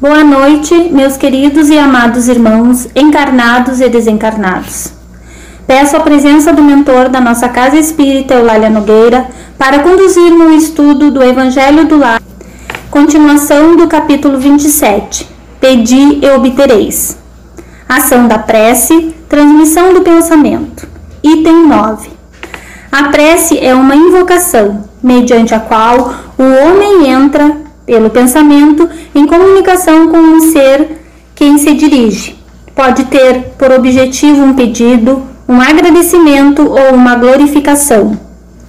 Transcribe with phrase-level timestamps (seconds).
[0.00, 4.92] Boa noite, meus queridos e amados irmãos, encarnados e desencarnados.
[5.66, 11.10] Peço a presença do mentor da nossa Casa Espírita Eulália Nogueira para conduzir-me o estudo
[11.10, 12.22] do Evangelho do Lar,
[12.92, 15.28] continuação do capítulo 27.
[15.60, 17.18] Pedi e obtereis.
[17.88, 20.86] Ação da prece, transmissão do pensamento.
[21.24, 22.08] Item 9.
[22.92, 30.08] A prece é uma invocação, mediante a qual o homem entra, pelo pensamento, em comunicação
[30.08, 31.00] com um ser
[31.34, 32.38] quem se dirige.
[32.76, 38.20] Pode ter por objetivo um pedido, um agradecimento ou uma glorificação.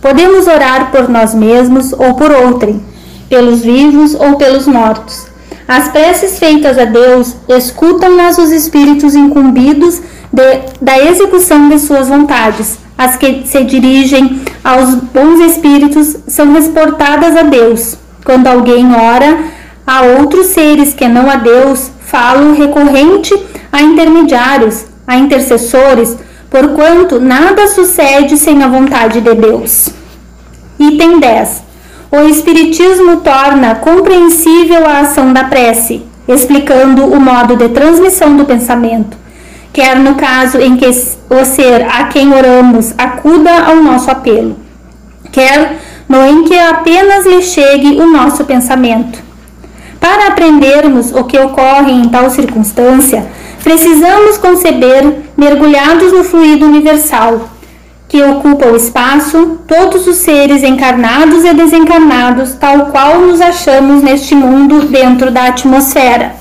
[0.01, 2.81] Podemos orar por nós mesmos ou por outrem,
[3.27, 5.27] pelos vivos ou pelos mortos.
[5.67, 10.01] As preces feitas a Deus escutam-nas os espíritos incumbidos
[10.31, 17.33] de, da execução de suas vontades as que se dirigem aos bons espíritos são reportadas
[17.38, 17.95] a Deus.
[18.29, 19.39] Quando alguém ora
[19.88, 23.33] a outros seres que não a Deus, falo recorrente
[23.71, 26.16] a intermediários, a intercessores,
[26.47, 29.89] porquanto nada sucede sem a vontade de Deus.
[30.77, 31.63] Item 10.
[32.11, 39.17] O Espiritismo torna compreensível a ação da prece, explicando o modo de transmissão do pensamento
[39.73, 44.57] quer no caso em que o ser a quem oramos acuda ao nosso apelo,
[45.31, 45.77] quer
[46.09, 49.19] no em que apenas lhe chegue o nosso pensamento.
[49.99, 53.27] Para aprendermos o que ocorre em tal circunstância,
[53.63, 57.47] precisamos conceber, mergulhados no fluido universal,
[58.07, 64.33] que ocupa o espaço, todos os seres encarnados e desencarnados, tal qual nos achamos neste
[64.33, 66.35] mundo dentro da atmosfera.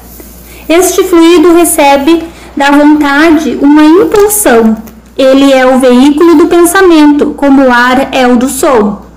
[0.66, 2.25] Este fluido recebe
[2.56, 4.78] da vontade uma impulsão.
[5.16, 9.08] Ele é o veículo do pensamento, como o ar é o do som.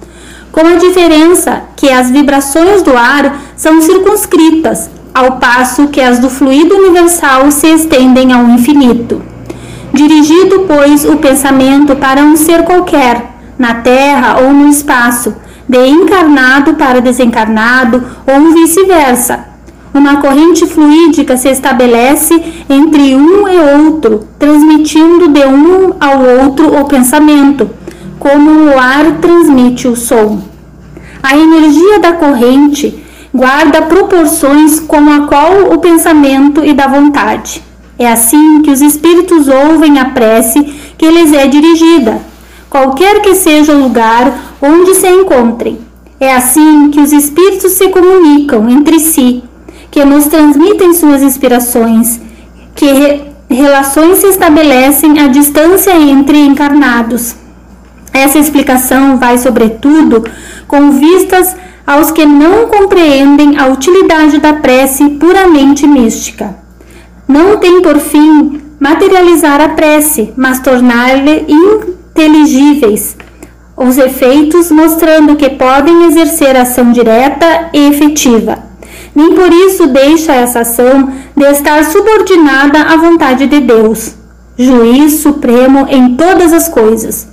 [0.51, 6.29] Com a diferença que as vibrações do ar são circunscritas, ao passo que as do
[6.29, 9.21] fluido universal se estendem ao infinito.
[9.93, 15.35] Dirigido, pois, o pensamento para um ser qualquer, na terra ou no espaço,
[15.67, 19.51] de encarnado para desencarnado ou vice-versa,
[19.93, 26.85] uma corrente fluídica se estabelece entre um e outro, transmitindo de um ao outro o
[26.85, 27.69] pensamento,
[28.21, 30.43] como o ar transmite o som.
[31.23, 37.63] A energia da corrente guarda proporções com a qual o pensamento e da vontade.
[37.97, 40.61] É assim que os espíritos ouvem a prece
[40.99, 42.21] que lhes é dirigida,
[42.69, 45.79] qualquer que seja o lugar onde se encontrem.
[46.19, 49.43] É assim que os espíritos se comunicam entre si
[49.89, 52.21] que nos transmitem suas inspirações,
[52.75, 57.40] que re relações se estabelecem à distância entre encarnados.
[58.13, 60.23] Essa explicação vai, sobretudo,
[60.67, 61.55] com vistas
[61.85, 66.55] aos que não compreendem a utilidade da prece puramente mística.
[67.27, 73.15] Não tem por fim materializar a prece, mas tornar-lhe inteligíveis
[73.77, 78.71] os efeitos, mostrando que podem exercer ação direta e efetiva
[79.15, 84.15] nem por isso deixa essa ação de estar subordinada à vontade de Deus,
[84.57, 87.27] juiz supremo em todas as coisas,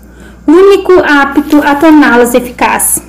[0.49, 3.03] único apto a torná-las eficazes.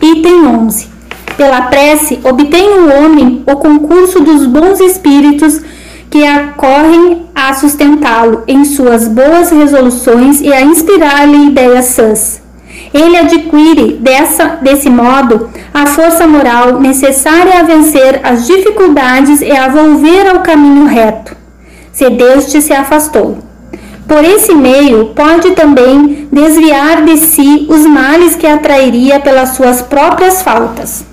[0.00, 0.88] Item 11.
[1.36, 5.60] Pela prece, obtém o homem o concurso dos bons espíritos
[6.10, 12.48] que acorrem a sustentá-lo em suas boas resoluções e a inspirar-lhe ideias sãs
[12.92, 19.68] ele adquire dessa, desse modo a força moral necessária a vencer as dificuldades e a
[19.68, 21.36] volver ao caminho reto,
[21.92, 23.38] se deste se afastou.
[24.08, 30.40] Por esse meio, pode também desviar de si os males que atrairia pelas suas próprias
[30.40, 31.04] faltas.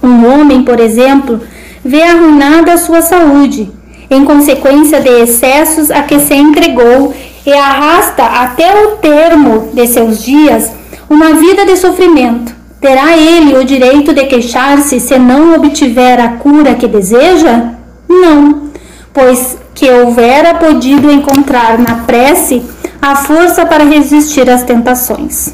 [0.00, 1.40] Um homem, por exemplo,
[1.84, 3.72] vê arruinada a sua saúde,
[4.08, 7.12] em consequência de excessos a que se entregou
[7.44, 10.70] e arrasta até o termo de seus dias
[11.10, 12.54] uma vida de sofrimento.
[12.80, 17.72] Terá ele o direito de queixar-se se não obtiver a cura que deseja?
[18.08, 18.70] Não,
[19.12, 22.62] pois que houvera podido encontrar na prece
[23.02, 25.52] a força para resistir às tentações.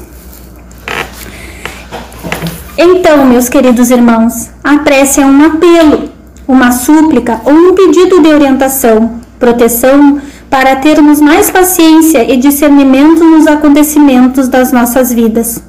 [2.77, 6.09] Então, meus queridos irmãos, a prece é um apelo,
[6.47, 13.47] uma súplica ou um pedido de orientação, proteção para termos mais paciência e discernimento nos
[13.47, 15.61] acontecimentos das nossas vidas,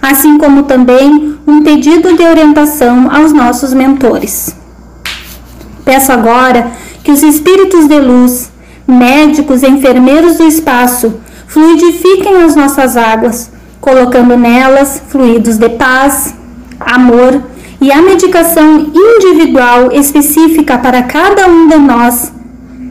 [0.00, 4.54] assim como também um pedido de orientação aos nossos mentores.
[5.84, 6.70] Peço agora
[7.02, 8.50] que os espíritos de luz,
[8.86, 11.14] médicos e enfermeiros do espaço
[11.46, 13.50] fluidifiquem as nossas águas,
[13.80, 16.34] colocando nelas fluidos de paz,
[16.80, 17.42] amor
[17.80, 22.32] e a medicação individual específica para cada um de nós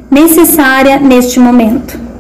[0.10, 2.11] necessária neste momento.